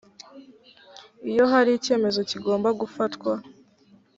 [1.29, 3.33] iyo hari icyemezo kigomba gufatwa